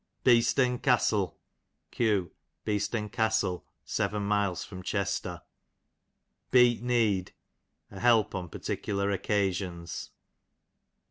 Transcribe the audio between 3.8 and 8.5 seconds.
7 miles from Chester. Beet need, a help on